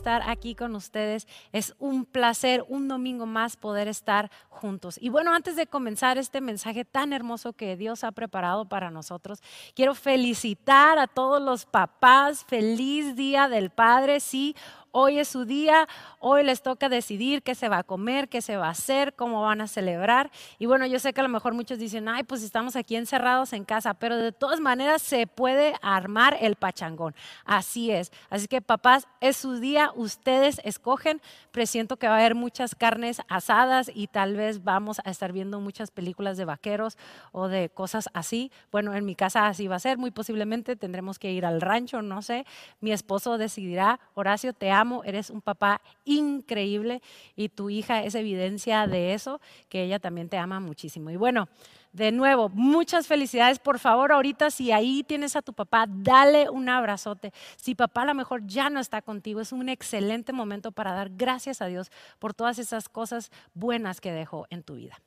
[0.00, 1.28] estar aquí con ustedes.
[1.52, 4.98] Es un placer un domingo más poder estar juntos.
[4.98, 9.40] Y bueno, antes de comenzar este mensaje tan hermoso que Dios ha preparado para nosotros,
[9.74, 12.44] quiero felicitar a todos los papás.
[12.48, 14.20] Feliz Día del Padre.
[14.20, 14.56] Sí,
[14.92, 15.88] hoy es su día,
[16.18, 19.42] hoy les toca decidir qué se va a comer, qué se va a hacer, cómo
[19.42, 20.30] van a celebrar.
[20.58, 23.52] Y bueno, yo sé que a lo mejor muchos dicen, ay, pues estamos aquí encerrados
[23.52, 27.14] en casa, pero de todas maneras se puede armar el pachangón.
[27.44, 28.12] Así es.
[28.28, 31.20] Así que papás, es su día, ustedes escogen.
[31.52, 35.60] Presiento que va a haber muchas carnes asadas y tal vez vamos a estar viendo
[35.60, 36.96] muchas películas de vaqueros
[37.32, 38.50] o de cosas así.
[38.72, 42.02] Bueno, en mi casa así va a ser, muy posiblemente tendremos que ir al rancho,
[42.02, 42.44] no sé.
[42.80, 47.02] Mi esposo decidirá, Horacio, te amo eres un papá increíble
[47.36, 51.10] y tu hija es evidencia de eso, que ella también te ama muchísimo.
[51.10, 51.48] Y bueno,
[51.92, 53.58] de nuevo, muchas felicidades.
[53.58, 57.32] Por favor, ahorita si ahí tienes a tu papá, dale un abrazote.
[57.56, 61.10] Si papá a lo mejor ya no está contigo, es un excelente momento para dar
[61.10, 65.00] gracias a Dios por todas esas cosas buenas que dejó en tu vida.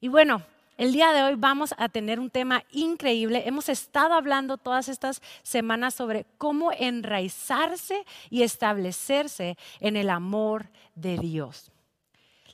[0.00, 0.42] Y bueno,
[0.78, 3.42] el día de hoy vamos a tener un tema increíble.
[3.46, 11.18] Hemos estado hablando todas estas semanas sobre cómo enraizarse y establecerse en el amor de
[11.18, 11.72] Dios.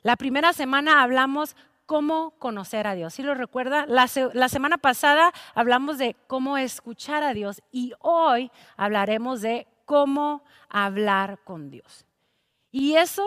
[0.01, 3.13] La primera semana hablamos cómo conocer a Dios.
[3.13, 3.85] ¿Sí lo recuerda?
[3.85, 11.39] La, semana pasada hablamos de cómo escuchar a Dios y hoy hablaremos de cómo hablar
[11.43, 12.07] con Dios.
[12.71, 13.23] Y eso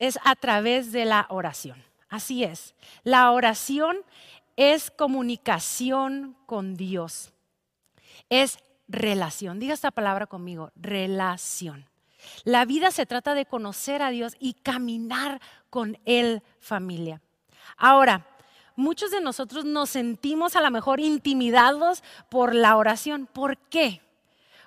[0.00, 1.85] es a través de la oración.
[2.08, 2.74] Así es.
[3.02, 3.98] La oración
[4.56, 7.32] es comunicación con Dios.
[8.30, 8.58] Es
[8.88, 9.58] relación.
[9.58, 11.86] Diga esta palabra conmigo, relación.
[12.44, 15.40] La vida se trata de conocer a Dios y caminar
[15.70, 17.20] con Él, familia.
[17.76, 18.26] Ahora,
[18.74, 23.26] muchos de nosotros nos sentimos a lo mejor intimidados por la oración.
[23.26, 24.00] ¿Por qué?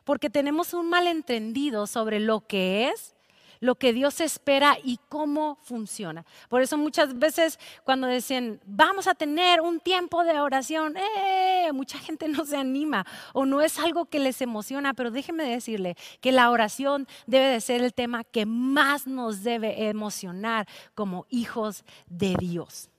[0.03, 3.15] Porque tenemos un malentendido sobre lo que es
[3.59, 6.25] lo que Dios espera y cómo funciona.
[6.47, 11.97] Por eso muchas veces cuando dicen, vamos a tener un tiempo de oración, eh, mucha
[11.99, 16.31] gente no se anima o no es algo que les emociona, pero déjenme decirle que
[16.31, 22.35] la oración debe de ser el tema que más nos debe emocionar como hijos de
[22.39, 22.89] Dios.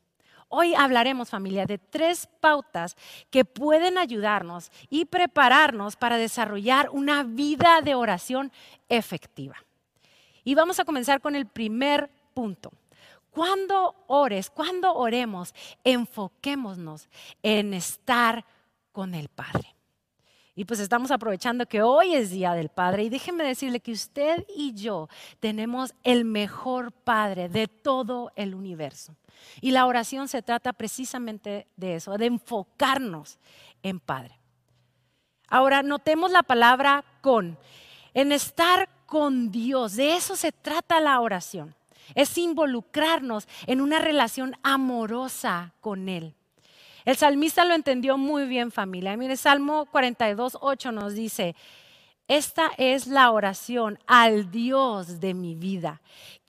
[0.53, 2.97] Hoy hablaremos, familia, de tres pautas
[3.31, 8.50] que pueden ayudarnos y prepararnos para desarrollar una vida de oración
[8.88, 9.56] efectiva.
[10.45, 12.73] Y vamos a comenzar con el primer punto.
[13.31, 17.09] Cuando ores, cuando oremos, enfoquémonos
[17.43, 18.45] en estar
[18.93, 19.75] con el Padre.
[20.56, 24.45] Y pues estamos aprovechando que hoy es Día del Padre y déjenme decirle que usted
[24.55, 25.09] y yo
[25.39, 29.17] tenemos el mejor Padre de todo el universo.
[29.61, 33.39] Y la oración se trata precisamente de eso, de enfocarnos
[33.83, 34.39] en Padre.
[35.49, 37.57] Ahora, notemos la palabra con.
[38.12, 39.97] En estar con Dios.
[39.97, 41.75] De eso se trata la oración.
[42.15, 46.34] Es involucrarnos en una relación amorosa con Él.
[47.04, 49.16] El salmista lo entendió muy bien, familia.
[49.16, 51.56] Mire, Salmo 42, 8 nos dice,
[52.28, 56.00] esta es la oración al Dios de mi vida,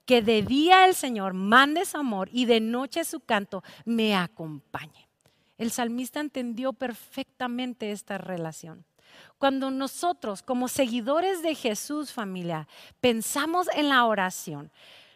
[0.04, 5.08] que de día el Señor mande su amor y de noche su canto me acompañe.
[5.58, 8.84] El salmista entendió perfectamente esta relación.
[9.38, 12.68] Cuando nosotros, como seguidores de Jesús, familia,
[13.00, 14.70] pensamos en la oración,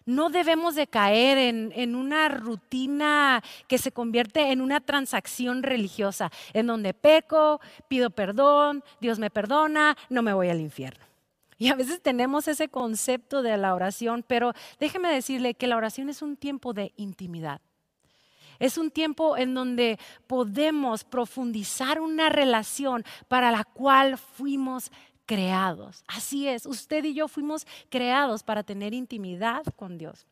[0.04, 6.30] no debemos de caer en, en, una rutina que se convierte en una transacción religiosa,
[6.52, 11.04] en donde peco, pido perdón, Dios me perdona, no me voy al infierno.
[11.58, 16.08] Y a veces tenemos ese concepto de la oración, pero déjeme decirle que la oración
[16.08, 17.60] es un tiempo de intimidad.
[18.58, 24.90] Es un tiempo en donde podemos profundizar una relación para la cual fuimos
[25.26, 26.04] creados.
[26.06, 30.26] Así es, usted y yo fuimos creados para tener intimidad con Dios.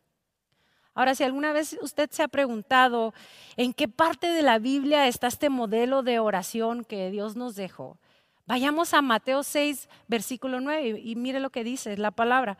[0.94, 3.12] Ahora, si alguna vez usted se ha preguntado
[3.56, 7.98] en qué parte de la Biblia está este modelo de oración que Dios nos dejó,
[8.46, 12.58] vayamos a Mateo 6, versículo 9 y mire lo que dice la palabra.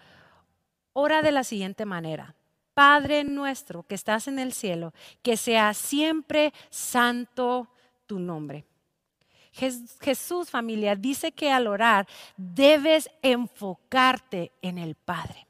[0.92, 2.34] Ora de la siguiente manera.
[2.74, 4.92] Padre nuestro que estás en el cielo,
[5.22, 7.68] que sea siempre santo
[8.06, 8.66] tu nombre.
[9.52, 15.46] Jesús familia dice que al orar debes enfocarte en el Padre.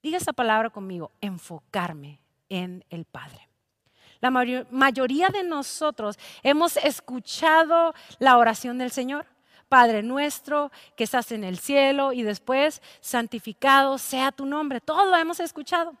[0.00, 3.48] Diga esa palabra conmigo, enfocarme en el Padre.
[4.20, 9.26] La mayoría de nosotros hemos escuchado la oración del Señor.
[9.68, 14.80] Padre nuestro que estás en el cielo y después santificado sea tu nombre.
[14.80, 15.96] Todo lo hemos escuchado.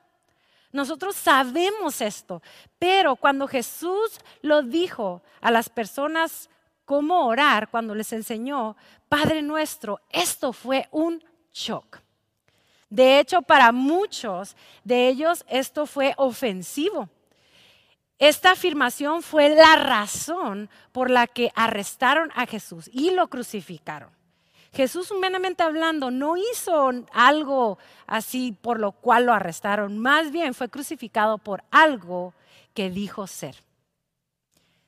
[0.72, 2.42] Nosotros sabemos esto,
[2.78, 6.48] pero cuando Jesús lo dijo a las personas
[6.86, 8.76] cómo orar, cuando les enseñó,
[9.08, 11.22] Padre nuestro, esto fue un
[11.52, 12.00] shock.
[12.88, 17.08] De hecho, para muchos de ellos esto fue ofensivo.
[18.18, 24.10] Esta afirmación fue la razón por la que arrestaron a Jesús y lo crucificaron.
[24.72, 30.70] Jesús, humanamente hablando, no hizo algo así por lo cual lo arrestaron, más bien fue
[30.70, 32.32] crucificado por algo
[32.72, 33.56] que dijo ser.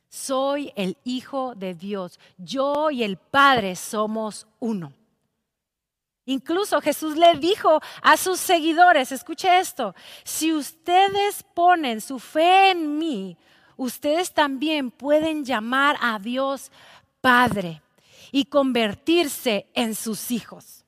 [0.09, 4.93] Soy el Hijo de Dios, yo y el Padre somos uno.
[6.25, 12.97] Incluso Jesús le dijo a sus seguidores, escuche esto, si ustedes ponen su fe en
[12.97, 13.37] mí,
[13.77, 16.73] ustedes también pueden llamar a Dios
[17.21, 17.83] Padre
[18.35, 20.85] y convertirse en sus hijos.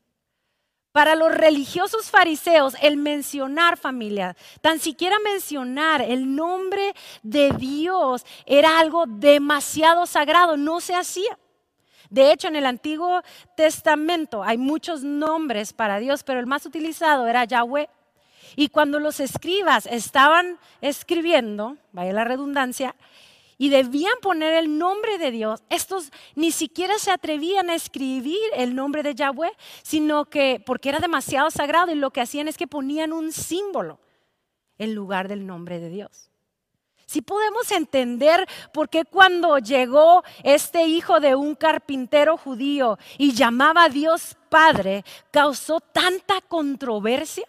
[0.91, 8.81] Para los religiosos fariseos, el mencionar familia, tan siquiera mencionar el nombre de Dios era
[8.81, 11.39] algo demasiado sagrado, no se hacía.
[12.11, 13.23] De hecho, en el Antiguo
[13.57, 17.89] Testamento hay muchos nombres para Dios, pero el más utilizado era Yahweh.
[18.57, 22.97] Y cuando los escribas estaban escribiendo, vaya la redundancia,
[23.59, 28.75] y debían poner el nombre de Dios, estos ni siquiera se atrevían a escribir el
[28.75, 32.67] nombre de Yahweh, sino que porque era demasiado sagrado y lo que hacían es que
[32.67, 33.99] ponían un símbolo
[34.79, 36.31] en lugar del nombre de Dios.
[37.07, 43.85] Si podemos entender por qué cuando llegó este hijo de un carpintero judío y llamaba
[43.85, 47.47] a Dios Padre, causó tanta controversia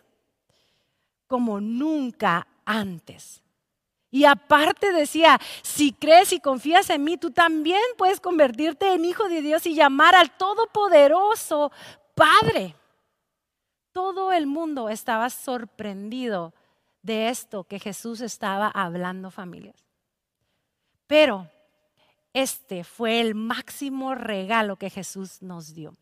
[1.26, 3.42] como nunca antes.
[4.10, 9.28] Y aparte decía, si crees y confías en mí, tú también puedes convertirte en hijo
[9.28, 11.72] de Dios y llamar al Todopoderoso
[12.16, 12.76] Padre.
[13.92, 16.54] Todo el mundo estaba sorprendido
[17.02, 19.76] de esto que Jesús estaba hablando familias.
[21.06, 21.50] Pero
[22.34, 25.94] este fue el máximo regalo que Jesús nos dio.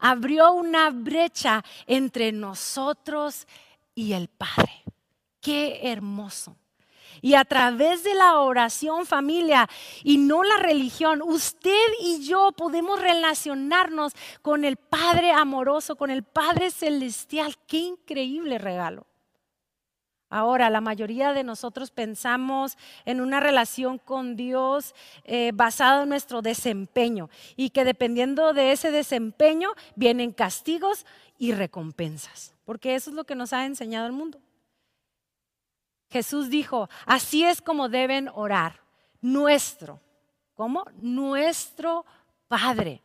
[0.00, 3.46] Abrió una brecha entre nosotros
[3.94, 4.84] y el Padre.
[5.40, 6.56] Qué hermoso.
[7.20, 9.68] Y a través de la oración familia
[10.02, 16.22] y no la religión, usted y yo podemos relacionarnos con el Padre amoroso, con el
[16.22, 17.56] Padre celestial.
[17.66, 19.06] Qué increíble regalo.
[20.32, 24.94] Ahora, la mayoría de nosotros pensamos en una relación con Dios
[25.24, 31.04] eh, basada en nuestro desempeño y que dependiendo de ese desempeño vienen castigos
[31.36, 34.40] y recompensas, porque eso es lo que nos ha enseñado el mundo.
[36.12, 38.80] Jesús dijo, así es como deben orar,
[39.22, 39.98] nuestro,
[40.54, 40.84] ¿cómo?
[41.00, 42.04] Nuestro
[42.48, 43.02] Padre.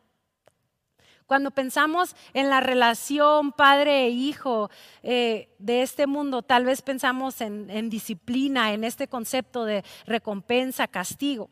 [1.26, 4.70] Cuando pensamos en la relación padre e hijo
[5.02, 10.86] eh, de este mundo, tal vez pensamos en, en disciplina, en este concepto de recompensa,
[10.86, 11.50] castigo.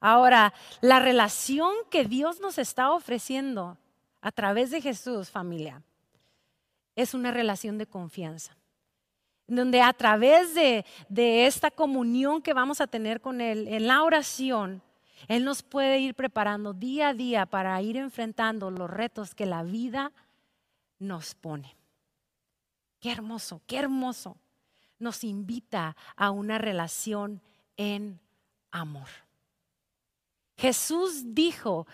[0.00, 3.78] Ahora, la relación que Dios nos está ofreciendo
[4.20, 5.82] a través de Jesús, familia,
[6.96, 8.56] es una relación de confianza
[9.46, 14.02] donde a través de, de, esta comunión que vamos a tener con Él en la
[14.02, 14.82] oración,
[15.28, 19.62] él nos puede ir preparando día a día para ir enfrentando los retos que la
[19.62, 20.12] vida
[20.98, 21.76] nos pone.
[23.00, 24.36] Qué hermoso, qué hermoso.
[24.98, 27.42] Nos invita a una relación
[27.76, 28.20] en
[28.70, 29.08] amor.
[30.56, 31.86] Jesús dijo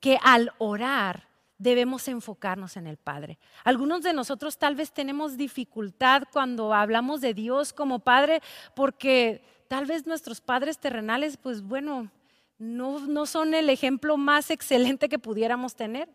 [0.00, 1.28] que al orar
[1.62, 3.38] debemos enfocarnos en el Padre.
[3.64, 8.42] Algunos de nosotros tal vez tenemos dificultad cuando hablamos de Dios como Padre
[8.74, 12.10] porque tal vez nuestros padres terrenales, pues bueno,
[12.58, 16.08] no, son el ejemplo más excelente que pudiéramos tener.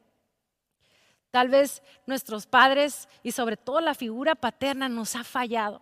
[1.32, 5.82] Tal vez nuestros padres y sobre todo la figura paterna nos ha fallado.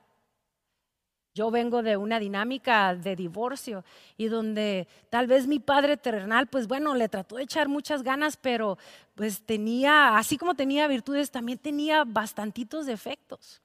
[1.36, 3.84] Yo vengo de una dinámica de divorcio
[4.16, 8.38] y donde tal vez mi padre terrenal, pues bueno, le trató de echar muchas ganas,
[8.38, 8.78] pero
[9.16, 13.62] pues tenía, así como tenía virtudes, también tenía bastantitos defectos.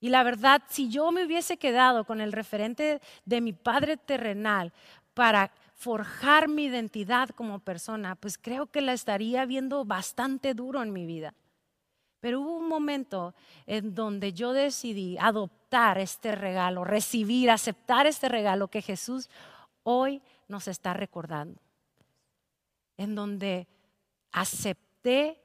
[0.00, 4.72] Y la verdad, si yo me hubiese quedado con el referente de mi padre terrenal
[5.12, 10.94] para forjar mi identidad como persona, pues creo que la estaría viendo bastante duro en
[10.94, 11.34] mi vida.
[12.20, 13.34] Pero hubo un momento
[13.66, 19.28] en donde yo decidí adoptar este regalo, recibir, aceptar este regalo que Jesús
[19.84, 21.60] hoy nos está recordando.
[22.96, 23.68] En donde
[24.32, 25.40] acepté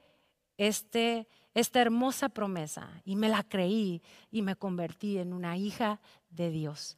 [0.57, 4.01] este, esta hermosa promesa y me la creí
[4.31, 5.99] y me convertí en una hija
[6.31, 6.97] de Dios,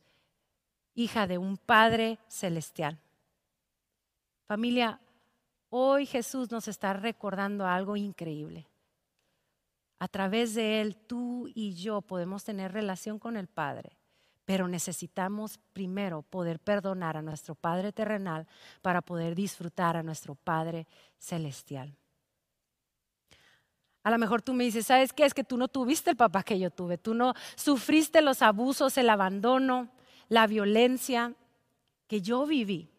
[0.94, 2.98] hija de un Padre celestial.
[4.48, 5.02] Familia,
[5.70, 8.68] hoy Jesús nos está recordando algo increíble.
[10.00, 13.98] A través de Él, tú y yo podemos tener relación con el Padre,
[14.44, 18.48] pero necesitamos primero poder perdonar a nuestro Padre terrenal
[18.82, 20.88] para poder disfrutar a nuestro Padre
[21.18, 21.96] celestial.
[24.04, 25.26] A lo mejor tú me dices, ¿sabes qué?
[25.26, 28.98] Es que tú no tuviste el papá que yo tuve, tú no sufriste los abusos,
[29.00, 29.90] el abandono,
[30.30, 31.34] la violencia
[32.08, 32.92] que yo viví.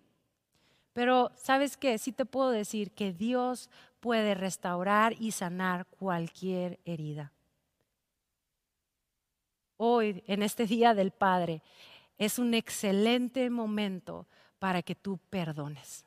[0.93, 1.99] Pero ¿sabes qué?
[1.99, 7.33] Sí te puedo decir que Dios puede restaurar y sanar cualquier herida.
[9.77, 11.63] Hoy, en este Día del Padre,
[12.19, 14.27] es un excelente momento
[14.59, 16.05] para que tú perdones,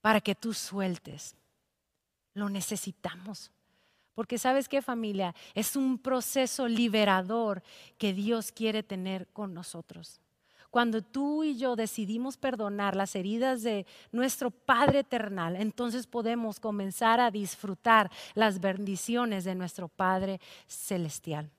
[0.00, 1.36] para que tú sueltes.
[2.34, 3.50] Lo necesitamos.
[4.14, 7.62] Porque sabes qué familia, es un proceso liberador
[7.96, 10.20] que Dios quiere tener con nosotros.
[10.72, 17.20] Cuando tú y yo decidimos perdonar las heridas de nuestro Padre Eternal, entonces podemos comenzar
[17.20, 21.50] a disfrutar las bendiciones de nuestro Padre Celestial.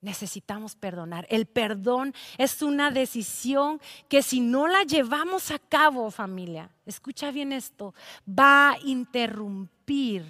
[0.00, 1.26] Necesitamos perdonar.
[1.28, 7.52] El perdón es una decisión que si no la llevamos a cabo, familia, escucha bien
[7.52, 7.92] esto,
[8.26, 10.24] va a interrumpir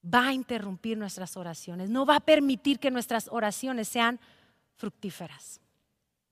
[0.00, 4.18] va a interrumpir nuestras oraciones, no va a permitir que nuestras oraciones sean
[4.78, 5.60] fructíferas,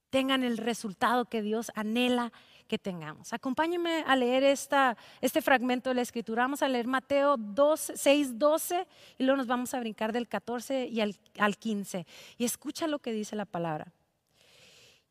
[0.09, 2.31] tengan el resultado que Dios anhela
[2.67, 3.33] que tengamos.
[3.33, 6.43] Acompáñenme a leer esta, este fragmento de la escritura.
[6.43, 8.87] Vamos a leer Mateo 2, 6, 12
[9.17, 12.05] y luego nos vamos a brincar del 14 y al, al 15.
[12.37, 13.91] Y escucha lo que dice la palabra.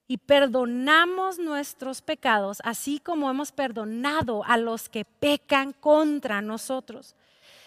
[0.09, 7.17] Y perdonamos nuestros pecados, así como hemos perdonado a los que pecan contra nosotros.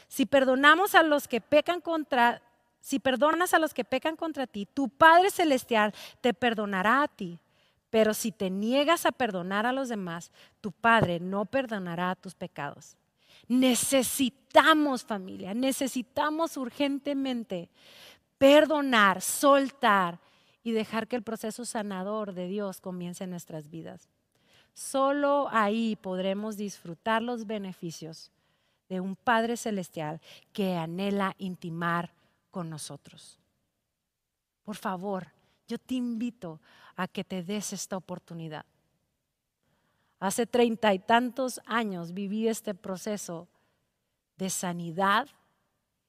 [0.07, 2.41] Si perdonamos a los que pecan contra,
[2.81, 7.39] si perdonas a los que pecan contra ti, tu Padre Celestial te perdonará a ti.
[7.89, 10.31] Pero si te niegas a perdonar a los demás,
[10.61, 12.95] tu Padre no perdonará tus pecados.
[13.47, 17.69] Necesitamos familia, necesitamos urgentemente
[18.37, 20.19] perdonar, soltar
[20.63, 24.07] y dejar que el proceso sanador de Dios comience en nuestras vidas.
[24.73, 28.31] Solo ahí podremos disfrutar los beneficios
[28.87, 30.21] de un Padre Celestial
[30.53, 32.11] que anhela intimar
[32.51, 33.39] con nosotros.
[34.63, 35.27] Por favor,
[35.67, 36.59] yo te invito
[36.95, 38.65] a que te des esta oportunidad.
[40.19, 43.47] Hace treinta y tantos años viví este proceso
[44.37, 45.27] de sanidad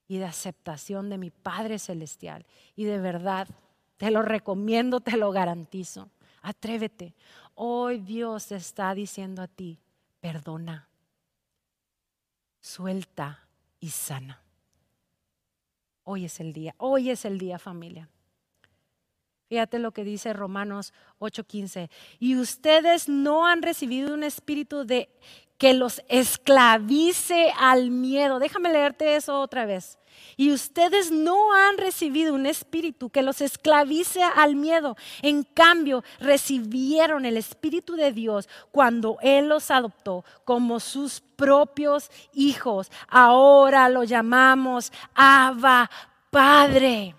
[0.09, 2.44] y de aceptación de mi Padre Celestial.
[2.75, 3.49] Y de verdad,
[3.97, 6.11] te lo recomiendo, te lo garantizo.
[6.42, 7.14] Atrévete.
[7.54, 9.78] Hoy Dios está diciendo a ti,
[10.20, 10.90] perdona
[12.61, 13.49] suelta
[13.80, 14.42] y sana.
[16.04, 18.09] Hoy es el día, hoy es el día familia.
[19.49, 21.90] Fíjate lo que dice Romanos 8:15.
[22.21, 25.11] Y ustedes no han recibido un espíritu de
[25.61, 28.38] que los esclavice al miedo.
[28.38, 29.99] Déjame leerte eso otra vez.
[30.38, 34.97] Y ustedes no han recibido un espíritu que los esclavice al miedo.
[35.21, 42.90] En cambio, recibieron el Espíritu de Dios cuando Él los adoptó como sus propios hijos.
[43.07, 45.90] Ahora lo llamamos Abba
[46.31, 47.14] Padre.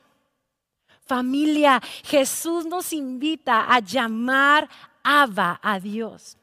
[1.06, 4.68] Familia, Jesús nos invita a llamar
[5.04, 6.38] Abba a Dios.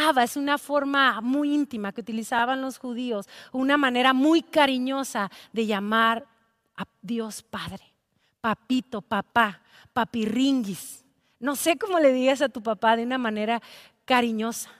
[0.00, 5.66] Abba es una forma muy íntima que utilizaban los judíos, una manera muy cariñosa de
[5.66, 6.24] llamar
[6.76, 7.82] a Dios Padre.
[8.40, 9.60] Papito, papá,
[9.92, 11.04] papirringuis.
[11.40, 13.60] No sé cómo le digas a tu papá de una manera
[14.04, 14.70] cariñosa.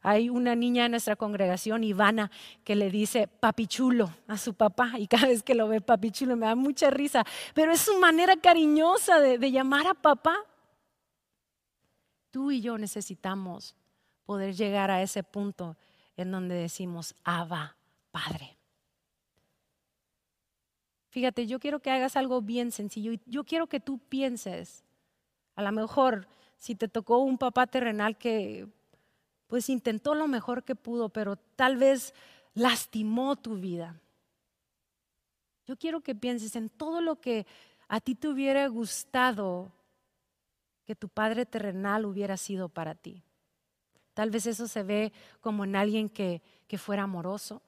[0.00, 2.30] Hay una niña en nuestra congregación, Ivana,
[2.64, 6.46] que le dice papichulo a su papá y cada vez que lo ve papichulo me
[6.46, 10.38] da mucha risa, pero es su manera cariñosa de, de llamar a papá.
[12.30, 13.76] Tú y yo necesitamos
[14.24, 15.76] poder llegar a ese punto
[16.16, 17.76] en donde decimos, Abba,
[18.10, 18.56] Padre.
[21.08, 24.84] Fíjate, yo quiero que hagas algo bien sencillo y yo quiero que tú pienses,
[25.54, 26.26] a lo mejor
[26.56, 28.66] si te tocó un papá terrenal que
[29.46, 32.14] pues intentó lo mejor que pudo, pero tal vez
[32.54, 34.00] lastimó tu vida.
[35.66, 37.46] Yo quiero que pienses en todo lo que
[37.88, 39.72] a ti te hubiera gustado
[40.84, 43.23] que tu padre terrenal hubiera sido para ti.
[44.14, 46.40] Tal vez eso se ve como en alguien que,
[46.76, 47.62] fuera amoroso,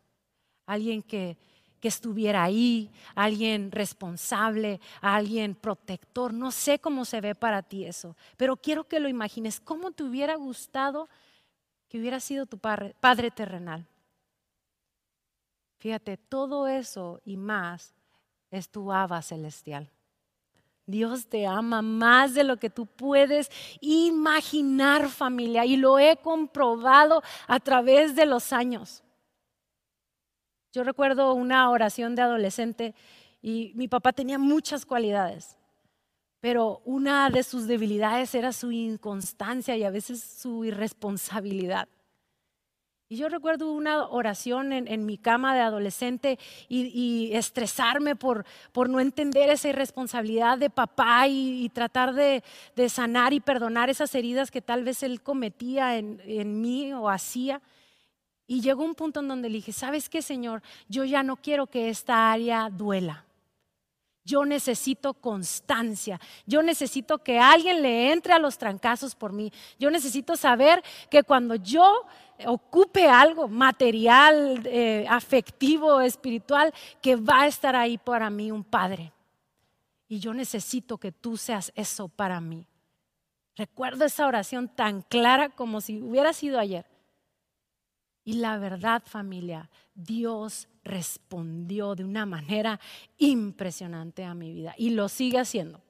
[0.64, 1.36] alguien que,
[1.80, 6.32] que estuviera ahí, alguien responsable, alguien protector.
[6.32, 9.60] No sé cómo se ve para ti eso, pero quiero que lo imagines.
[9.60, 11.08] ¿Cómo te hubiera gustado
[11.88, 13.86] que hubiera sido tu padre, padre terrenal?
[15.78, 17.94] Fíjate, todo eso y más
[18.50, 19.90] es tu aba celestial.
[20.86, 23.50] Dios te ama más de lo que tú puedes
[23.80, 29.02] imaginar familia y lo he comprobado a través de los años.
[30.72, 32.94] Yo recuerdo una oración de adolescente
[33.42, 35.58] y mi papá tenía muchas cualidades,
[36.40, 41.88] pero una de sus debilidades era su inconstancia y a veces su irresponsabilidad.
[43.08, 48.98] Y yo recuerdo una oración en, mi cama de adolescente y, estresarme por, por, no
[48.98, 52.42] entender esa irresponsabilidad de papá y, tratar de,
[52.88, 57.62] sanar y perdonar esas heridas que tal vez él cometía en, en mí o hacía.
[58.48, 60.62] Y llegó un punto en donde le dije, ¿sabes qué, Señor?
[60.88, 63.24] Yo ya no quiero que esta área duela.
[64.26, 66.20] Yo necesito constancia.
[66.46, 69.52] Yo necesito que alguien le entre a los trancazos por mí.
[69.78, 72.04] Yo necesito saber que cuando yo
[72.46, 79.12] ocupe algo material, eh, afectivo, espiritual, que va a estar ahí para mí un padre.
[80.08, 82.66] Y yo necesito que tú seas eso para mí.
[83.56, 86.84] Recuerdo esa oración tan clara como si hubiera sido ayer.
[88.22, 92.78] Y la verdad, familia, Dios respondió de una manera
[93.18, 95.80] impresionante a mi vida y lo sigue haciendo.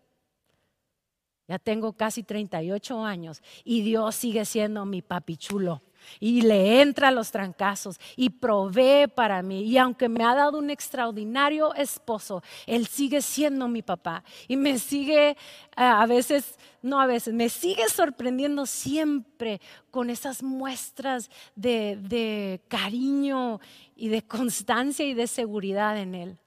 [1.48, 5.82] Ya tengo casi 38 años y Dios sigue siendo mi papi chulo
[6.20, 9.62] y le entra a los trancazos y provee para mí.
[9.64, 14.78] Y aunque me ha dado un extraordinario esposo, él sigue siendo mi papá y me
[14.78, 15.36] sigue eh,
[15.76, 23.60] a veces, no a veces, me sigue sorprendiendo siempre con esas muestras de, de cariño
[23.94, 26.38] y de constancia y de seguridad en él.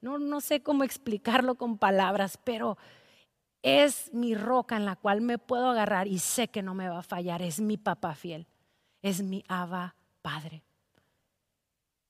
[0.00, 2.76] No, no sé cómo explicarlo con palabras, pero
[3.62, 6.98] es mi roca en la cual me puedo agarrar y sé que no me va
[6.98, 7.40] a fallar.
[7.40, 8.46] Es mi papá fiel
[9.04, 10.64] es mi Abba Padre.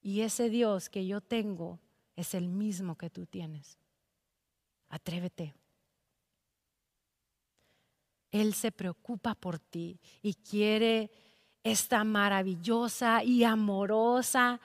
[0.01, 1.81] Y ese Dios que yo tengo
[2.15, 3.77] es el mismo que tú tienes.
[4.89, 5.55] Atrévete.
[8.31, 11.11] Él se preocupa por ti y quiere
[11.65, 14.61] esta maravillosa y amorosa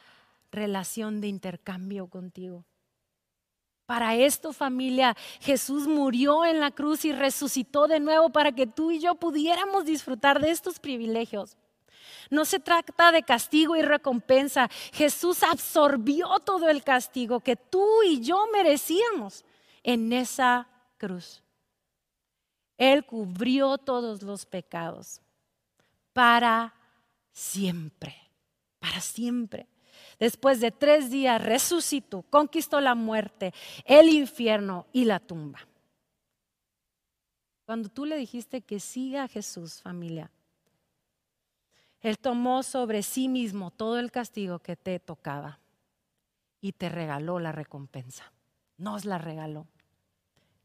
[0.52, 2.63] relación de intercambio contigo.
[3.88, 8.92] Para esto, familia, Jesús murió en la cruz y resucitó de nuevo para que tú
[8.92, 11.58] y yo pudiéramos disfrutar de estos privilegios.
[12.29, 14.69] No se trata de castigo y recompensa.
[14.93, 19.45] Jesús absorbió todo el castigo que tú y yo merecíamos
[19.84, 21.41] en esa cruz.
[22.77, 25.21] Él cubrió todos los pecados
[26.13, 26.73] para
[27.32, 28.15] siempre,
[28.79, 29.67] para siempre.
[30.19, 33.53] Después de tres días resucitó, conquistó la muerte,
[33.86, 35.60] el infierno y la tumba.
[37.65, 40.32] Cuando tú le dijiste que siga a Jesús, familia,
[42.01, 45.59] él tomó sobre sí mismo todo el castigo que te tocaba
[46.62, 48.31] y te regaló la recompensa.
[48.77, 49.67] Nos la regaló.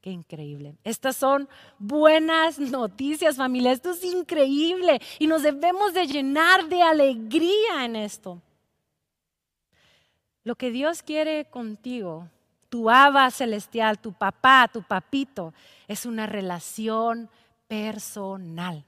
[0.00, 0.76] Qué increíble.
[0.84, 3.72] Estas son buenas noticias, familia.
[3.72, 8.40] Esto es increíble y nos debemos de llenar de alegría en esto.
[10.44, 12.28] Lo que Dios quiere contigo,
[12.68, 15.54] tu aba celestial, tu papá, tu papito,
[15.88, 17.30] es una relación
[17.66, 18.84] personal.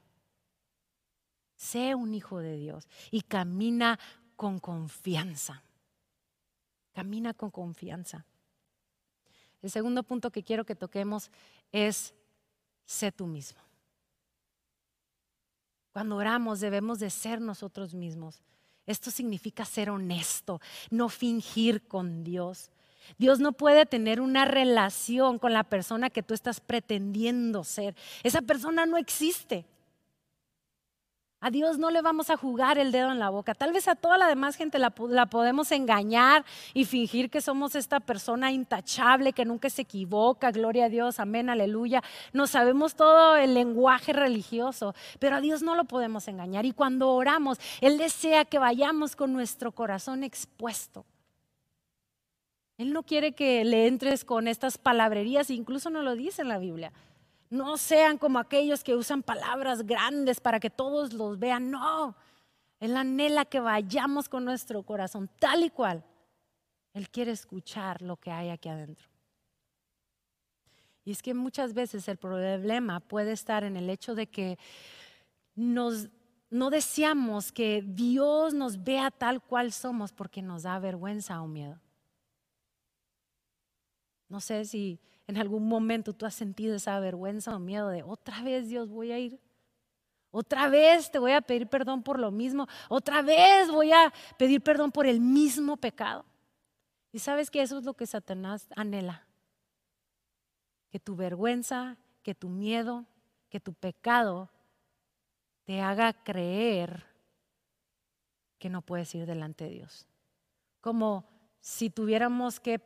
[1.57, 3.99] Sé un hijo de Dios y camina
[4.35, 5.63] con confianza.
[6.93, 8.25] Camina con confianza.
[9.61, 11.31] El segundo punto que quiero que toquemos
[11.71, 12.13] es
[12.85, 13.59] sé tú mismo.
[15.91, 18.43] Cuando oramos debemos de ser nosotros mismos.
[18.85, 22.69] Esto significa ser honesto, no fingir con Dios.
[23.17, 27.95] Dios no puede tener una relación con la persona que tú estás pretendiendo ser.
[28.23, 29.65] Esa persona no existe.
[31.39, 33.53] A Dios no le vamos a jugar el dedo en la boca.
[33.53, 37.99] Tal vez a toda la demás gente la, podemos engañar y fingir que somos esta
[37.99, 40.49] persona intachable, que nunca se equivoca.
[40.49, 42.01] Gloria a Dios, amén, aleluya.
[42.33, 46.65] No sabemos todo el lenguaje religioso, pero a Dios no lo podemos engañar.
[46.65, 51.05] Y cuando oramos, Él desea que vayamos con nuestro corazón expuesto.
[52.79, 56.57] Él no quiere que le entres con estas palabrerías, incluso no lo dice en la
[56.57, 56.91] Biblia.
[57.49, 61.71] No sean como aquellos que usan palabras grandes para que todos los vean.
[61.71, 62.15] No,
[62.79, 66.03] Él anhela que vayamos con nuestro corazón tal y cual.
[66.93, 69.07] Él quiere escuchar lo que hay aquí adentro.
[71.05, 74.57] Y es que muchas veces el problema puede estar en el hecho de que
[75.55, 76.09] nos,
[76.49, 81.79] no deseamos que Dios nos vea tal cual somos porque nos da vergüenza o miedo.
[84.27, 88.41] No sé si en algún momento tú has sentido esa vergüenza o miedo de otra
[88.41, 89.39] vez Dios voy a ir.
[90.31, 92.67] Otra vez te voy a pedir perdón por lo mismo.
[92.89, 96.25] Otra vez voy a pedir perdón por el mismo pecado.
[97.11, 99.25] Y sabes que eso es lo que Satanás anhela.
[100.89, 103.05] Que tu vergüenza, que tu miedo,
[103.49, 104.49] que tu pecado
[105.65, 107.05] te haga creer
[108.59, 110.07] que no puedes ir delante de Dios.
[110.79, 111.25] Como
[111.59, 112.79] si tuviéramos que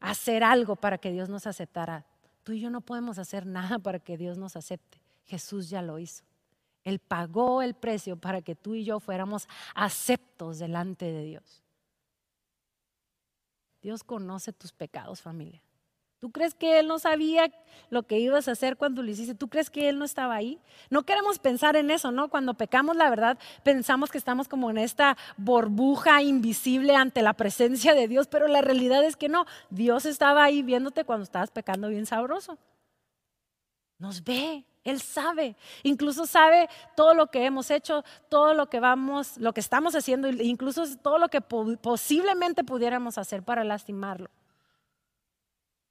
[0.00, 2.04] hacer algo para que Dios nos aceptara.
[2.42, 5.00] Tú y yo no podemos hacer nada para que Dios nos acepte.
[5.26, 6.24] Jesús ya lo hizo.
[6.82, 11.62] Él pagó el precio para que tú y yo fuéramos aceptos delante de Dios.
[13.82, 15.62] Dios conoce tus pecados, familia.
[16.20, 17.50] ¿Tú crees que Él no sabía
[17.88, 19.34] lo que ibas a hacer cuando lo hiciste?
[19.34, 20.60] ¿Tú crees que Él no estaba ahí?
[20.90, 22.28] No queremos pensar en eso, ¿no?
[22.28, 27.94] Cuando pecamos, la verdad, pensamos que estamos como en esta burbuja invisible ante la presencia
[27.94, 29.46] de Dios, pero la realidad es que no.
[29.70, 32.58] Dios estaba ahí viéndote cuando estabas pecando bien sabroso.
[33.98, 39.38] Nos ve, Él sabe, incluso sabe todo lo que hemos hecho, todo lo que vamos,
[39.38, 44.28] lo que estamos haciendo, incluso todo lo que posiblemente pudiéramos hacer para lastimarlo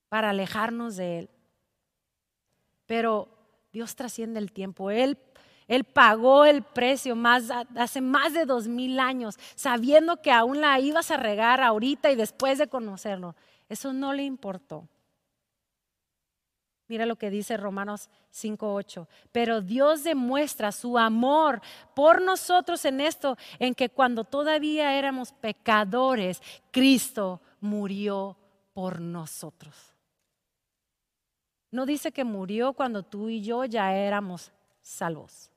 [0.09, 1.29] para alejarnos de Él.
[2.85, 3.29] Pero
[3.71, 4.89] Dios trasciende el tiempo.
[4.89, 5.17] Él,
[5.67, 7.15] él pagó el precio
[7.75, 12.15] hace más de dos mil años, sabiendo que aún la ibas a regar ahorita y
[12.15, 13.35] después de conocerlo.
[13.69, 14.87] Eso no le importó.
[16.87, 19.07] Mira lo que dice Romanos 5:8.
[19.31, 21.61] Pero Dios demuestra su amor
[21.93, 26.41] por nosotros en esto, en que cuando todavía éramos pecadores,
[26.71, 28.35] Cristo murió
[28.73, 29.98] por nosotros.
[31.71, 34.51] No dice que murió cuando tú y yo ya éramos
[34.81, 35.51] salvos.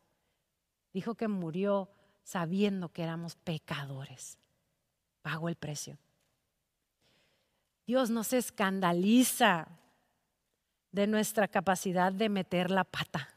[0.92, 1.88] Dijo que murió
[2.22, 4.38] sabiendo que éramos pecadores.
[5.22, 5.98] Pagó el precio.
[7.86, 9.68] Dios no se escandaliza
[10.90, 13.28] de nuestra capacidad de meter la pata.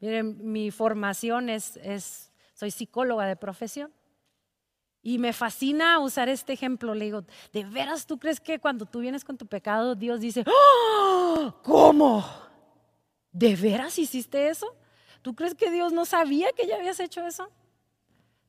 [0.00, 3.92] Miren, mi formación es, es soy psicóloga de profesión.
[5.02, 6.94] Y me fascina usar este ejemplo.
[6.94, 10.44] Le digo, ¿de veras tú crees que cuando tú vienes con tu pecado, Dios dice,
[10.46, 11.54] ¡Oh!
[11.62, 12.24] ¿cómo?
[13.32, 14.74] ¿De veras hiciste eso?
[15.22, 17.50] ¿Tú crees que Dios no sabía que ya habías hecho eso?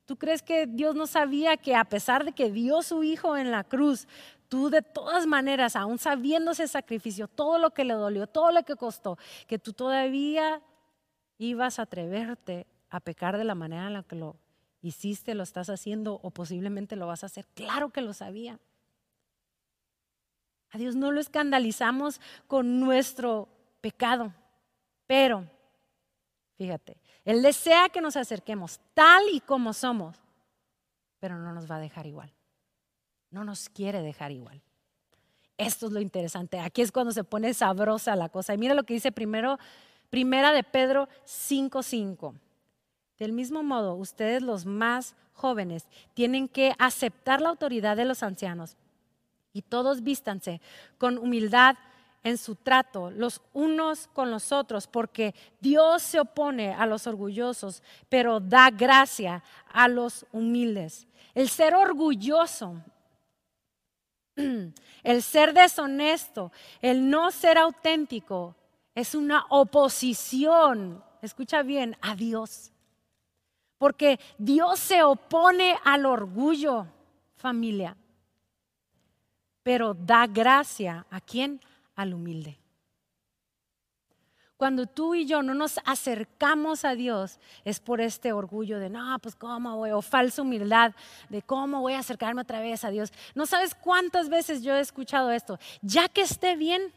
[0.04, 3.50] ¿Tú crees que Dios no sabía que a pesar de que dio su Hijo en
[3.50, 4.06] la cruz,
[4.48, 8.62] tú de todas maneras, aún sabiendo ese sacrificio, todo lo que le dolió, todo lo
[8.64, 10.60] que costó, que tú todavía
[11.38, 14.36] ibas a atreverte a pecar de la manera en la que lo
[14.88, 17.46] hiciste, lo estás haciendo o posiblemente lo vas a hacer.
[17.54, 18.58] Claro que lo sabía.
[20.70, 23.48] A Dios no lo escandalizamos con nuestro
[23.80, 24.32] pecado,
[25.06, 25.48] pero
[26.56, 30.18] fíjate, Él desea que nos acerquemos tal y como somos,
[31.20, 32.32] pero no nos va a dejar igual.
[33.30, 34.62] No nos quiere dejar igual.
[35.56, 36.58] Esto es lo interesante.
[36.58, 38.54] Aquí es cuando se pone sabrosa la cosa.
[38.54, 39.58] Y mira lo que dice primero,
[40.10, 42.34] primera de Pedro 5:5.
[43.18, 48.76] Del mismo modo, ustedes los más jóvenes tienen que aceptar la autoridad de los ancianos
[49.52, 50.60] y todos vístanse
[50.98, 51.76] con humildad
[52.24, 57.82] en su trato los unos con los otros, porque Dios se opone a los orgullosos,
[58.08, 61.06] pero da gracia a los humildes.
[61.34, 62.82] El ser orgulloso,
[64.36, 66.50] el ser deshonesto,
[66.80, 68.56] el no ser auténtico,
[68.94, 72.73] es una oposición, escucha bien, a Dios.
[73.84, 76.86] Porque Dios se opone al orgullo,
[77.36, 77.94] familia,
[79.62, 81.60] pero da gracia a quién?
[81.94, 82.58] Al humilde.
[84.56, 89.18] Cuando tú y yo no nos acercamos a Dios es por este orgullo de, no,
[89.18, 90.94] pues cómo voy, o falsa humildad
[91.28, 93.12] de cómo voy a acercarme otra vez a Dios.
[93.34, 95.58] No sabes cuántas veces yo he escuchado esto.
[95.82, 96.90] Ya que esté bien,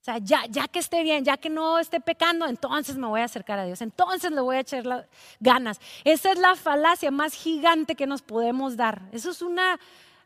[0.00, 3.24] o sea, ya, que esté bien, ya que no esté pecando, entonces me voy a
[3.24, 5.06] acercar a Dios, entonces le voy a echar
[5.40, 5.78] ganas.
[6.04, 9.02] Esa es la falacia más gigante que nos podemos dar.
[9.12, 9.78] Eso es una,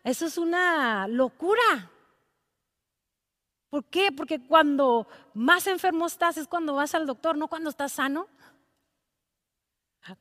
[0.04, 1.90] eso es una locura.
[3.68, 4.12] ¿Por qué?
[4.12, 8.28] Porque cuando más enfermo estás es cuando vas al doctor, no cuando estás sano.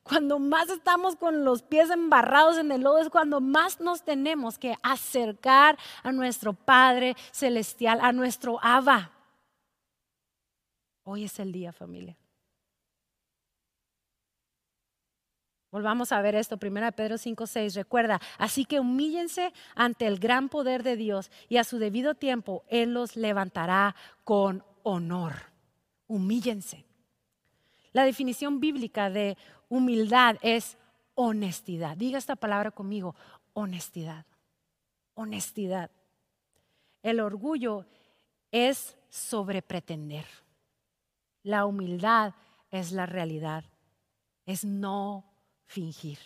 [0.02, 4.58] Cuando más estamos con los pies embarrados en el lodo es cuando más nos tenemos
[4.58, 9.12] que acercar a nuestro Padre Celestial, a nuestro Abba.
[11.04, 12.16] Hoy es el día, familia.
[15.70, 17.74] Volvamos a ver esto, 1 Pedro 5, 6.
[17.74, 22.64] Recuerda, así que humíllense ante el gran poder de Dios y a su debido tiempo
[22.68, 25.34] Él los levantará con honor.
[26.06, 26.86] Humíllense.
[27.92, 29.36] La definición bíblica de
[29.68, 30.78] humildad es
[31.16, 31.96] honestidad.
[31.96, 33.16] Diga esta palabra conmigo,
[33.52, 34.26] honestidad.
[35.14, 35.90] Honestidad.
[37.02, 37.84] El orgullo
[38.52, 40.43] es sobrepretender.
[41.44, 42.34] La humildad
[42.70, 43.64] es la realidad,
[44.44, 45.24] es no
[45.66, 46.18] fingir.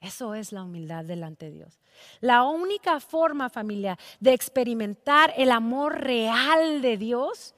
[0.00, 1.80] Eso es la humildad delante de Dios.
[2.20, 7.54] La única forma, familia, de experimentar el amor real de Dios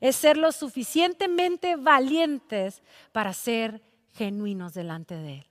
[0.00, 5.46] es ser lo suficientemente valientes para ser genuinos delante de Él.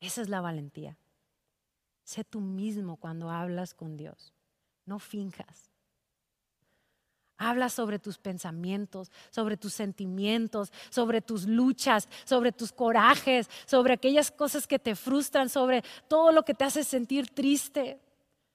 [0.00, 0.96] Esa es la valentía.
[2.04, 4.34] Sé tú mismo cuando hablas con Dios.
[4.84, 5.69] No finjas.
[7.42, 14.30] Habla sobre tus pensamientos, sobre tus sentimientos, sobre tus luchas, sobre tus corajes, sobre aquellas
[14.30, 17.98] cosas que te frustran, sobre todo lo que te hace sentir triste.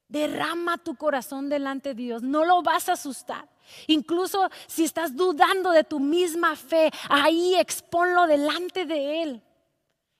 [0.08, 3.50] Derrama tu corazón delante de Dios, no lo vas a asustar.
[3.88, 9.42] Incluso si estás dudando de tu misma fe, ahí exponlo delante de Él.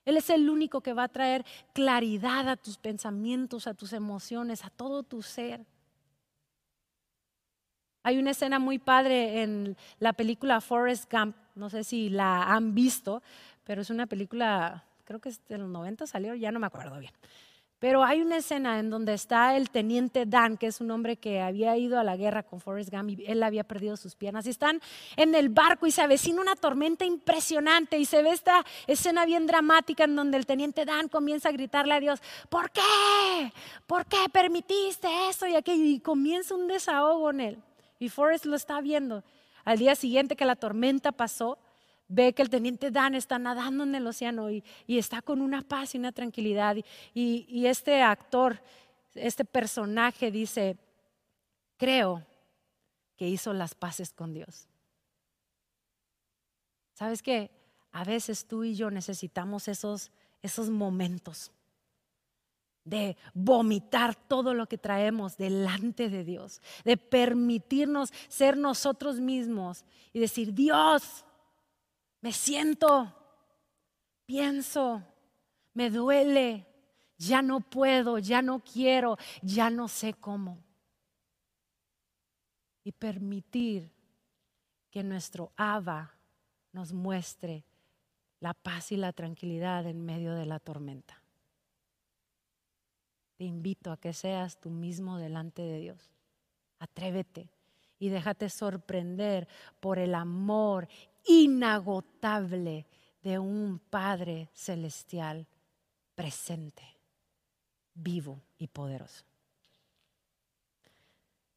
[0.04, 4.64] Él es el único que va a traer claridad a tus pensamientos, a tus emociones,
[4.64, 5.64] a todo tu ser.
[8.06, 12.72] Hay una escena muy padre en la película Forrest Gump, no sé si la han
[12.72, 13.20] visto,
[13.64, 17.00] pero es una película, creo que es de los 90 salió, ya no me acuerdo
[17.00, 17.10] bien.
[17.80, 21.40] Pero hay una escena en donde está el teniente Dan, que es un hombre que
[21.40, 24.46] había ido a la guerra con Forrest Gump y él había perdido sus piernas.
[24.46, 24.80] Y están
[25.16, 29.48] en el barco y se avecina una tormenta impresionante y se ve esta escena bien
[29.48, 33.52] dramática en donde el teniente Dan comienza a gritarle a Dios, ¿por qué?
[33.88, 35.84] ¿Por qué permitiste eso y aquello?
[35.84, 37.58] Y comienza un desahogo en él.
[37.98, 39.24] Y Forrest lo está viendo.
[39.64, 41.58] Al día siguiente que la tormenta pasó,
[42.08, 45.94] ve que el teniente Dan está nadando en el océano y, está con una paz
[45.94, 46.76] y una tranquilidad.
[47.14, 48.60] Y, y este actor,
[49.14, 50.76] este personaje dice,
[51.76, 52.24] creo
[53.16, 54.68] que hizo las paces con Dios.
[56.94, 57.50] ¿Sabes qué?
[57.92, 60.10] A veces tú y yo necesitamos esos,
[60.42, 61.50] esos momentos
[62.86, 70.20] de vomitar todo lo que traemos delante de Dios, de permitirnos ser nosotros mismos y
[70.20, 71.24] decir, Dios,
[72.22, 73.12] me siento,
[74.24, 75.02] pienso,
[75.74, 76.66] me duele,
[77.18, 80.62] ya no puedo, ya no quiero, ya no sé cómo.
[82.84, 83.90] Y permitir
[84.90, 86.14] que nuestro Abba
[86.72, 87.64] nos muestre
[88.38, 91.25] la paz y la tranquilidad en medio de la tormenta.
[93.36, 96.10] Te invito a que seas tú mismo delante de Dios.
[96.78, 97.50] Atrévete
[97.98, 99.48] y déjate sorprender
[99.80, 100.88] por el amor
[101.26, 102.86] inagotable
[103.22, 105.46] de un Padre celestial
[106.14, 106.84] presente,
[107.94, 109.24] vivo y poderoso.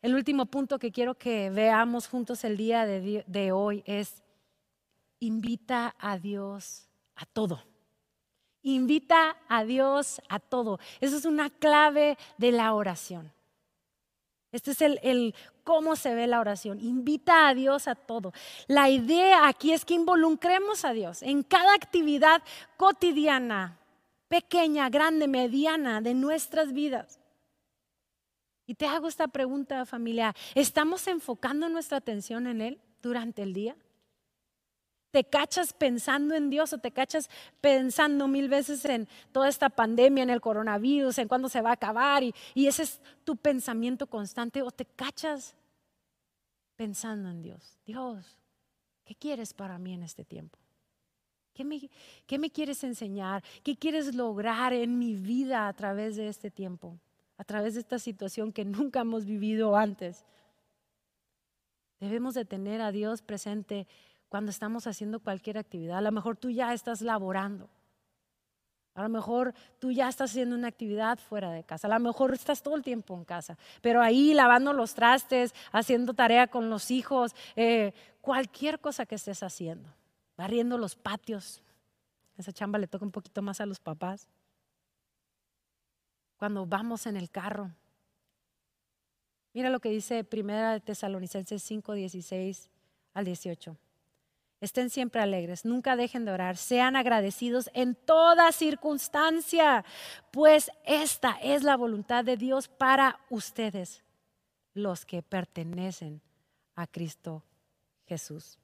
[0.02, 4.24] El último punto que quiero que veamos juntos el día de, hoy es,
[5.20, 7.62] invita a Dios a todo.
[8.62, 10.80] Invita a Dios a todo.
[11.00, 13.32] Eso es una clave de la oración.
[14.52, 16.80] Este es el, cómo se ve la oración.
[16.80, 18.34] Invita a Dios a todo.
[18.68, 22.42] La idea aquí es que involucremos a Dios en cada actividad
[22.76, 23.78] cotidiana,
[24.28, 27.20] pequeña, grande, mediana de nuestras vidas.
[28.66, 33.76] Y te hago esta pregunta familia, ¿estamos enfocando nuestra atención en Él durante el día?
[35.12, 37.30] ¿Te cachas pensando en Dios o te cachas
[37.62, 41.74] pensando mil veces en toda esta pandemia, en el coronavirus, en cuándo se va a
[41.74, 45.56] acabar y, ese es tu pensamiento constante o te cachas
[46.76, 47.80] pensando en Dios?
[47.86, 48.38] Dios,
[49.04, 50.60] ¿qué quieres para mí en este tiempo?
[51.54, 51.90] ¿Qué me,
[52.28, 53.44] ¿Qué me quieres enseñar?
[53.64, 57.00] ¿Qué quieres lograr en mi vida a través de este tiempo?
[57.38, 60.24] A través de esta situación que nunca hemos vivido antes.
[62.00, 63.88] Debemos de tener a Dios presente
[64.30, 65.98] cuando estamos haciendo cualquier actividad.
[65.98, 67.70] A lo mejor tú ya estás laborando.
[68.94, 71.88] A lo mejor tú ya estás haciendo una actividad fuera de casa.
[71.88, 73.58] A lo mejor estás todo el tiempo en casa.
[73.82, 79.42] Pero ahí lavando los trastes, haciendo tarea con los hijos, eh, cualquier cosa que estés
[79.42, 79.90] haciendo.
[80.38, 81.62] Barriendo los patios.
[82.38, 84.28] Esa chamba le toca un poquito más a los papás.
[86.38, 87.72] Cuando vamos en el carro.
[89.54, 92.70] Mira lo que dice Primera de Tesalonicenses 5, 16
[93.14, 93.76] al 18.
[94.62, 99.86] Estén siempre alegres, nunca dejen de orar, sean agradecidos en toda circunstancia,
[100.32, 104.04] pues esta es la voluntad de Dios para ustedes,
[104.74, 106.22] los que pertenecen
[106.76, 107.46] a Cristo
[108.06, 108.60] Jesús.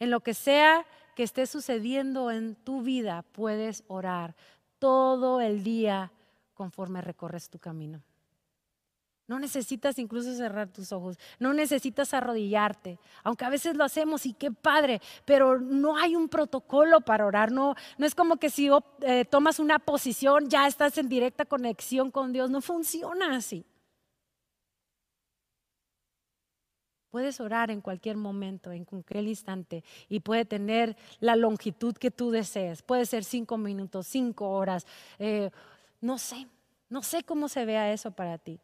[0.00, 4.34] En lo que sea que esté sucediendo en tu vida, puedes orar
[4.80, 6.12] todo el día
[6.54, 8.02] conforme recorres tu camino.
[9.28, 14.32] No necesitas incluso cerrar tus ojos, no necesitas arrodillarte, aunque a veces lo hacemos y
[14.32, 18.70] qué padre, pero no hay un protocolo para orar, no, no es como que si
[19.02, 23.66] eh, tomas una posición ya estás en directa conexión con Dios, no funciona así.
[27.10, 32.30] Puedes orar en cualquier momento, en cualquier instante, y puede tener la longitud que tú
[32.30, 32.80] desees.
[32.80, 34.86] Puede ser cinco minutos, cinco horas,
[35.18, 35.50] eh,
[36.00, 36.46] no sé,
[36.88, 38.58] no sé cómo se vea eso para ti.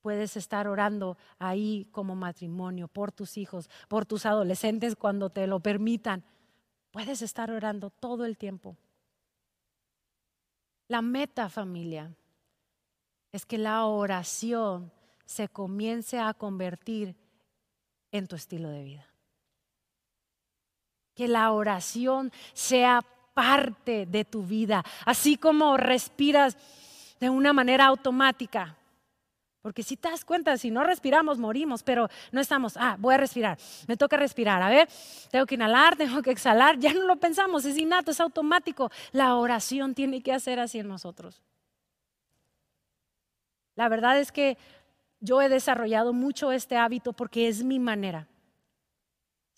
[0.00, 5.60] Puedes estar orando ahí como matrimonio, por tus hijos, por tus adolescentes cuando te lo
[5.60, 6.24] permitan.
[6.90, 8.76] Puedes estar orando todo el tiempo.
[10.88, 12.14] La meta, familia,
[13.30, 14.90] es que la oración
[15.26, 17.14] se comience a convertir
[18.10, 19.06] en tu estilo de vida.
[21.14, 23.02] Que la oración sea
[23.34, 26.56] parte de tu vida, así como respiras
[27.20, 28.77] de una manera automática.
[29.62, 33.18] Porque si te das cuenta, si no respiramos, morimos, pero no estamos, ah, voy a
[33.18, 34.88] respirar, me toca respirar, a ver,
[35.30, 38.90] tengo que inhalar, tengo que exhalar, ya no lo pensamos, es innato, es automático.
[39.12, 41.42] La oración tiene que hacer así en nosotros.
[43.74, 44.58] La verdad es que
[45.20, 48.26] yo he desarrollado mucho este hábito porque es mi manera.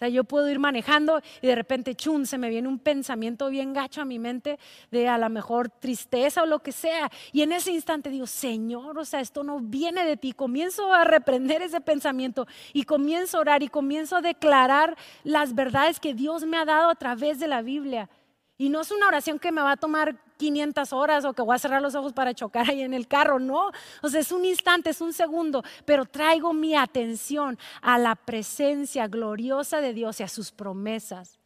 [0.00, 3.74] Sea, yo puedo ir manejando y de repente, chun, se me viene un pensamiento bien
[3.74, 4.58] gacho a mi mente
[4.90, 7.10] de a lo mejor tristeza o lo que sea.
[7.32, 10.32] Y en ese instante digo, Señor, o sea, esto no viene de ti.
[10.32, 16.00] Comienzo a reprender ese pensamiento y comienzo a orar y comienzo a declarar las verdades
[16.00, 18.08] que Dios me ha dado a través de la Biblia.
[18.56, 21.54] Y no es una oración que me va a tomar 500 horas o que voy
[21.54, 23.70] a cerrar los ojos para chocar ahí en el carro, no.
[24.02, 29.06] O sea, es un instante, es un segundo, pero traigo mi atención a la presencia
[29.06, 31.38] gloriosa de Dios y a sus promesas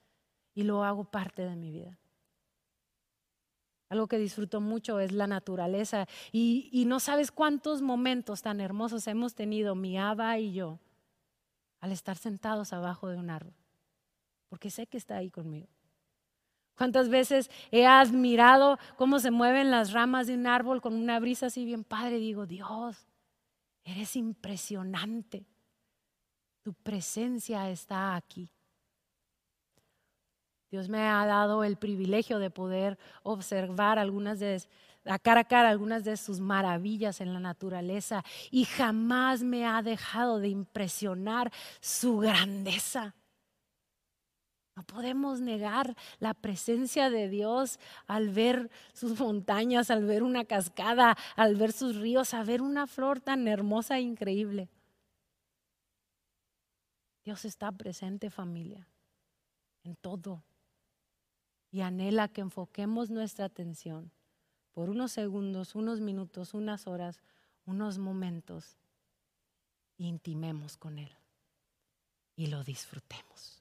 [0.54, 1.98] y lo hago parte de mi vida.
[3.88, 9.34] Algo que disfruto mucho es la naturaleza y, no sabes cuántos momentos tan hermosos hemos
[9.34, 10.78] tenido mi Aba y yo
[11.80, 13.54] al estar sentados abajo de un árbol,
[14.48, 15.73] porque sé que está ahí conmigo.
[16.76, 21.46] ¿Cuántas veces he admirado cómo se mueven las ramas de un árbol con una brisa
[21.46, 22.18] así bien padre?
[22.18, 23.06] Digo, Dios,
[23.84, 25.46] eres impresionante.
[26.62, 28.50] Tu presencia está aquí.
[30.70, 34.60] Dios me ha dado el privilegio de poder observar algunas de
[35.04, 39.82] a cara a cara algunas de sus maravillas en la naturaleza y jamás me ha
[39.82, 43.14] dejado de impresionar su grandeza.
[44.76, 51.16] No podemos negar la presencia de Dios al ver sus montañas, al ver una cascada,
[51.36, 54.68] al ver sus ríos, al ver una flor tan hermosa e increíble.
[57.24, 58.86] Dios está presente familia,
[59.84, 60.42] en todo.
[61.70, 64.10] Y anhela que enfoquemos nuestra atención
[64.72, 67.20] por unos segundos, unos minutos, unas horas,
[67.64, 68.76] unos momentos,
[69.98, 71.16] intimemos con Él
[72.36, 73.53] y lo disfrutemos.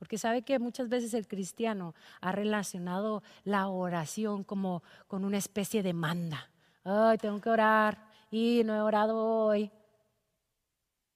[0.00, 5.82] Porque sabe que muchas veces el cristiano ha relacionado la oración como con una especie
[5.82, 6.48] de manda.
[6.84, 9.70] Ay, tengo que orar y no he orado hoy.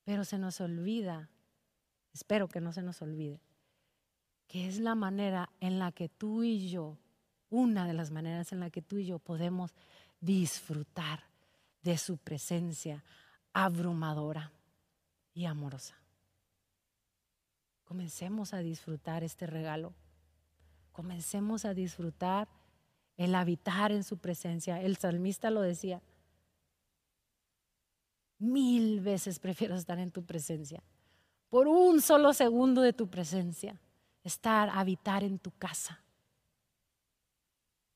[0.05, 1.31] Pero se nos olvida,
[2.13, 3.41] espero que no se nos olvide,
[4.47, 6.99] que es la manera en la que tú y yo,
[7.49, 9.75] una de las maneras en la que tú y yo podemos
[10.21, 11.25] disfrutar
[11.83, 13.03] de su presencia
[13.55, 14.53] abrumadora
[15.33, 16.04] y amorosa.
[17.85, 19.95] Comencemos a disfrutar este regalo.
[20.93, 22.49] Comencemos a disfrutar
[23.17, 24.81] el habitar en su presencia.
[24.81, 26.03] El salmista lo decía.
[28.39, 30.83] Mil veces prefiero estar en tu presencia.
[31.49, 33.81] Por un solo segundo de tu presencia.
[34.23, 36.03] Estar, habitar en tu casa.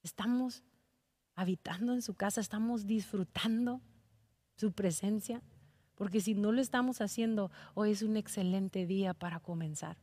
[0.02, 0.62] Estamos
[1.34, 3.80] habitando en su casa, estamos disfrutando
[4.56, 5.42] su presencia.
[5.98, 9.96] Porque si no lo estamos haciendo, hoy es un excelente día para comenzar.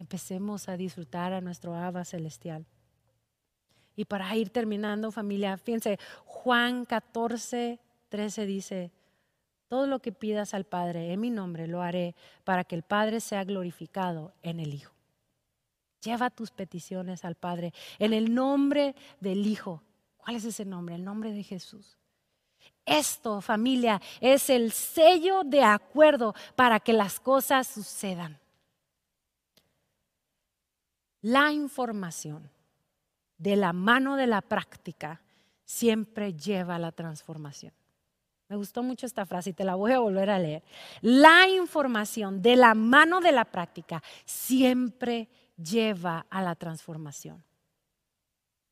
[0.00, 2.66] Empecemos a disfrutar a nuestro Abba celestial.
[3.94, 7.78] Y para ir terminando, familia, fíjense, Juan 14,
[8.08, 8.92] 13 dice,
[9.68, 13.20] todo lo que pidas al Padre en mi nombre lo haré para que el Padre
[13.20, 14.92] sea glorificado en el Hijo.
[16.02, 19.82] Lleva tus peticiones al Padre en el nombre del Hijo.
[20.16, 20.96] ¿Cuál es ese nombre?
[20.96, 21.97] El nombre de Jesús.
[22.84, 28.38] Esto, familia, es el sello de acuerdo para que las cosas sucedan.
[31.20, 32.50] La información
[33.36, 35.20] de la mano de la práctica
[35.64, 37.72] siempre lleva a la transformación.
[38.48, 40.62] Me gustó mucho esta frase y te la voy a volver a leer.
[41.02, 47.44] La información de la mano de la práctica siempre lleva a la transformación.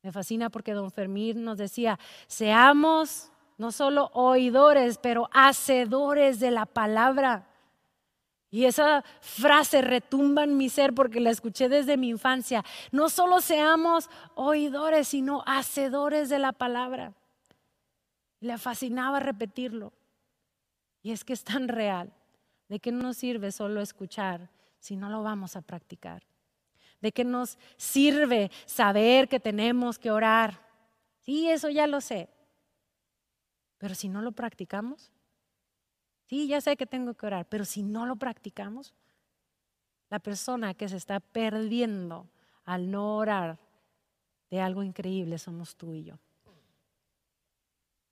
[0.01, 6.65] Me fascina porque don Fermín nos decía, seamos no solo oidores, pero hacedores de la
[6.65, 7.47] palabra.
[8.49, 12.63] Y esa frase retumba en mi ser porque la escuché desde mi infancia.
[12.91, 17.13] No solo seamos oidores, sino hacedores de la palabra.
[18.39, 19.91] Le fascinaba repetirlo.
[21.01, 22.13] Y es que es tan real.
[22.69, 24.49] ¿De qué nos sirve solo escuchar
[24.79, 26.23] si no lo vamos a practicar?
[27.01, 30.59] ¿De qué nos sirve saber que tenemos que orar?
[31.21, 32.29] Sí, eso ya lo sé.
[33.77, 35.11] Pero si no lo practicamos,
[36.27, 38.93] sí, ya sé que tengo que orar, pero si no lo practicamos,
[40.09, 42.29] la persona que se está perdiendo
[42.63, 43.59] al no orar
[44.49, 46.19] de algo increíble somos tú y yo.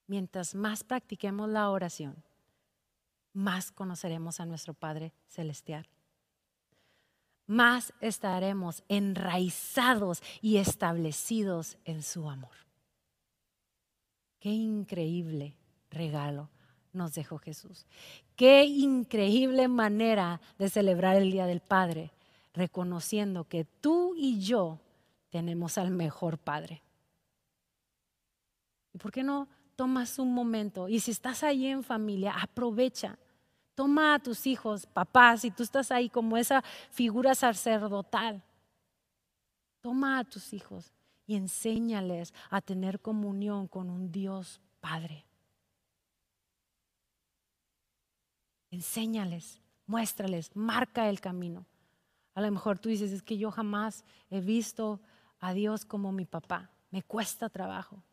[0.08, 2.24] mientras más practiquemos la oración,
[3.34, 5.88] más conoceremos a nuestro Padre Celestial.
[7.48, 12.65] Más estaremos enraizados y establecidos en su amor.
[14.46, 15.58] Qué increíble
[15.90, 16.52] regalo
[16.94, 17.88] nos dejó Jesús.
[18.36, 22.12] Qué increíble manera de celebrar el Día del Padre,
[22.54, 24.80] reconociendo que tú y yo
[25.32, 26.84] tenemos al mejor Padre.
[28.94, 30.90] ¿Y por qué no tomas un momento?
[30.90, 33.18] Y si estás ahí en familia, aprovecha.
[33.74, 38.44] Toma a tus hijos, papás, si tú estás ahí como esa figura sacerdotal.
[39.82, 40.95] Toma a tus hijos
[41.28, 45.26] y enséñales a tener comunión con un Dios Padre.
[48.70, 51.66] Enséñales, muéstrales, marca el camino.
[52.34, 55.00] A lo mejor tú dices, es que yo jamás he visto
[55.40, 58.04] a Dios como mi papá, me cuesta trabajo.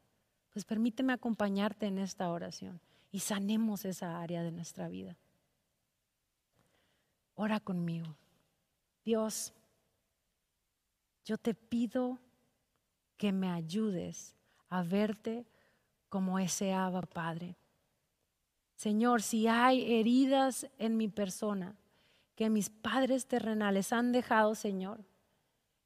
[0.53, 5.17] Pues permíteme acompañarte en esta oración y sanemos esa área de nuestra vida.
[7.35, 8.15] Ora conmigo.
[9.05, 9.53] Dios,
[11.25, 12.19] yo te pido
[13.17, 14.35] que me ayudes
[14.69, 15.47] a verte
[16.09, 17.57] como ese Abba Padre.
[18.75, 21.77] Señor, si hay heridas en mi persona
[22.35, 25.05] que mis padres terrenales han dejado, Señor,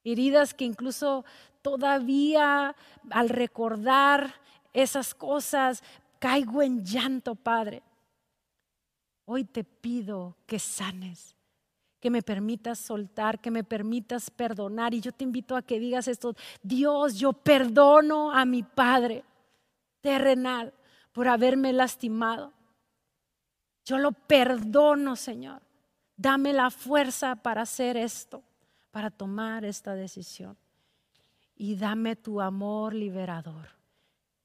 [0.03, 1.23] heridas que incluso
[1.61, 2.75] todavía
[3.09, 4.33] al recordar
[4.73, 5.83] esas cosas
[6.19, 7.83] caigo en llanto, Padre.
[9.25, 11.36] Hoy te pido que sanes,
[12.07, 14.93] que me permitas soltar, que me permitas perdonar.
[14.93, 19.25] Y yo te invito a que digas esto, Dios, yo perdono a mi Padre
[19.99, 20.73] terrenal
[21.11, 22.53] por haberme lastimado.
[23.83, 25.61] Yo lo perdono, Señor.
[26.15, 28.41] Dame la fuerza para hacer esto,
[28.89, 30.57] para tomar esta decisión.
[31.57, 33.67] Y dame tu amor liberador.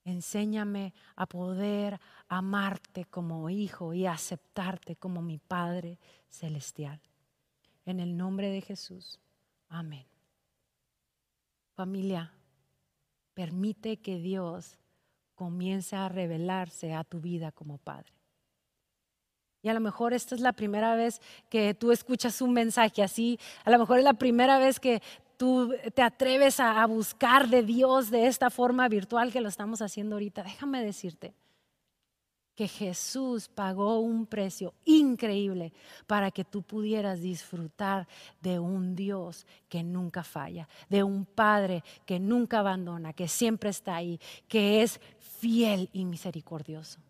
[0.05, 7.01] Enséñame a poder amarte como hijo y aceptarte como mi Padre celestial.
[7.85, 9.19] En el nombre de Jesús.
[9.69, 10.07] Amén.
[11.75, 12.33] Familia,
[13.35, 14.77] permite que Dios
[15.35, 18.13] comience a revelarse a tu vida como Padre.
[19.63, 23.39] Y a lo mejor esta es la primera vez que tú escuchas un mensaje así.
[23.65, 25.01] A lo mejor es la primera vez que
[25.37, 30.17] tú te atreves a, buscar de Dios de esta forma virtual que lo estamos haciendo
[30.17, 30.43] ahorita.
[30.43, 31.35] Déjame decirte
[32.55, 35.73] que Jesús pagó un precio increíble
[36.07, 38.07] para que tú pudieras disfrutar
[38.41, 43.97] de un Dios que nunca falla, de un Padre que nunca abandona, que siempre está
[43.97, 47.01] ahí, que es fiel y misericordioso.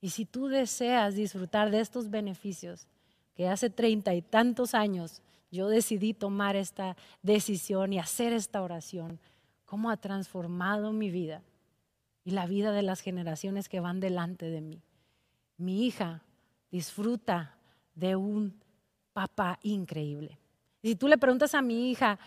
[0.00, 2.86] Y si tú deseas disfrutar de estos beneficios,
[3.34, 9.20] que hace treinta y tantos años yo decidí tomar esta decisión y hacer esta oración,
[9.66, 11.42] cómo ha transformado mi vida
[12.24, 14.82] y la vida de las generaciones que van delante de mí.
[15.56, 16.22] Mi hija
[16.70, 17.56] disfruta
[17.94, 18.60] de un
[19.12, 20.38] papá increíble.
[20.82, 22.18] Y si tú le preguntas a mi hija,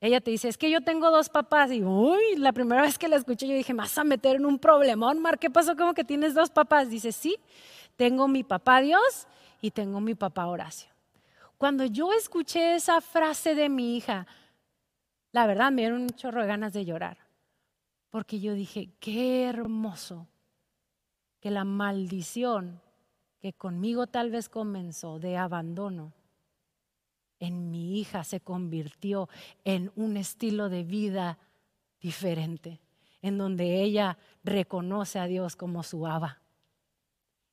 [0.00, 1.70] ella te dice, es que yo tengo dos papás.
[1.72, 4.46] Y uy, la primera vez que la escuché yo dije, ¿me vas a meter en
[4.46, 5.38] un problemón, Mar?
[5.38, 5.76] ¿Qué pasó?
[5.76, 6.90] ¿Cómo que tienes dos papás?
[6.90, 7.36] Dice, sí,
[7.96, 9.26] tengo mi papá Dios
[9.60, 10.90] y tengo mi papá Horacio.
[11.56, 14.26] Cuando yo escuché esa frase de mi hija,
[15.32, 17.23] la verdad me dieron un chorro de ganas de llorar.
[18.14, 20.28] Porque yo dije, qué hermoso
[21.40, 22.80] que la maldición
[23.40, 26.12] que conmigo tal vez comenzó de abandono
[27.40, 29.28] en mi hija se convirtió
[29.64, 31.40] en un estilo de vida
[32.00, 32.80] diferente,
[33.20, 36.40] en donde ella reconoce a Dios como su aba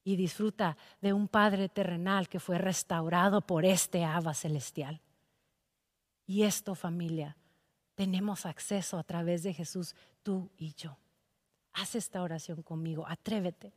[0.03, 5.01] y disfruta de un Padre terrenal que fue restaurado por este aba celestial.
[6.28, 7.36] Y esto, familia,
[8.02, 10.97] tenemos acceso a través de Jesús, tú y yo.
[11.72, 13.74] Haz esta oración conmigo, atrévete.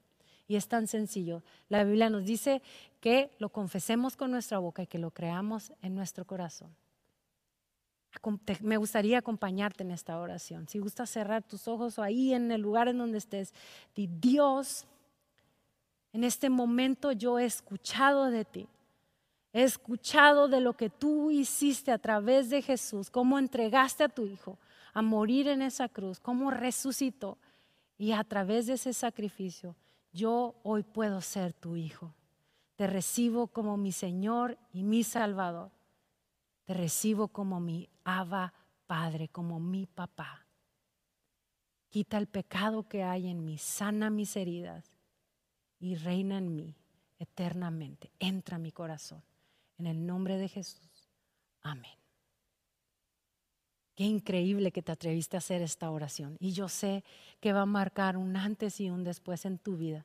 [0.48, 1.42] Y es tan sencillo.
[1.68, 2.62] La Biblia nos dice
[3.02, 6.74] que lo confesemos con nuestra boca y que lo creamos en nuestro corazón.
[8.62, 10.70] Me gustaría acompañarte en esta oración.
[10.70, 13.52] Si gusta cerrar tus ojos o ahí en el lugar en donde estés,
[13.94, 14.86] di Dios,
[16.14, 18.68] en este momento yo he escuchado de ti.
[19.54, 24.26] He escuchado de lo que tú hiciste a través de Jesús, cómo entregaste a tu
[24.26, 24.58] Hijo
[24.92, 27.38] a morir en esa cruz, cómo resucitó.
[27.96, 29.76] Y a través de ese sacrificio
[30.12, 32.14] yo hoy puedo ser tu hijo.
[32.74, 35.70] Te recibo como mi Señor y mi Salvador.
[36.64, 38.54] Te recibo como mi Abba
[38.86, 40.46] Padre, como mi papá.
[41.90, 44.90] Quita el pecado que hay en mí, sana mis heridas
[45.78, 46.74] y reina en mí
[47.20, 48.10] eternamente.
[48.18, 49.22] Entra a mi corazón.
[49.78, 51.08] En el nombre de Jesús.
[51.62, 51.92] Amén.
[53.94, 56.36] Qué increíble que te atreviste a hacer esta oración.
[56.40, 57.04] Y yo sé
[57.40, 60.04] que va a marcar un antes y un después en tu vida.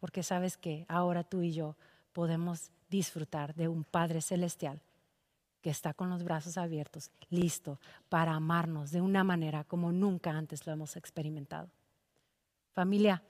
[0.00, 1.76] Porque sabes que ahora tú y yo
[2.12, 4.80] podemos disfrutar de un Padre Celestial
[5.62, 7.80] que está con los brazos abiertos, listo
[8.10, 11.70] para amarnos de una manera como nunca antes lo hemos experimentado.
[12.74, 13.22] Familia,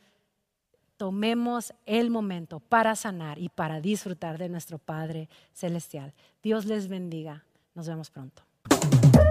[1.04, 6.14] tomemos el momento para sanar y para disfrutar de nuestro Padre Celestial.
[6.42, 7.44] Dios les bendiga.
[7.74, 8.42] Nos vemos pronto.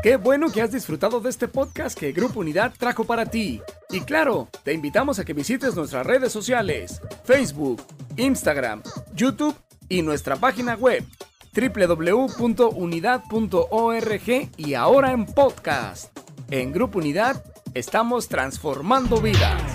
[0.03, 3.59] Qué bueno que has disfrutado de este podcast que Grupo Unidad trajo para ti.
[3.89, 7.81] Y claro, te invitamos a que visites nuestras redes sociales, Facebook,
[8.17, 8.83] Instagram,
[9.15, 9.55] YouTube
[9.89, 11.03] y nuestra página web
[11.55, 16.15] www.unidad.org y ahora en podcast.
[16.51, 17.43] En Grupo Unidad
[17.73, 19.72] estamos transformando vidas.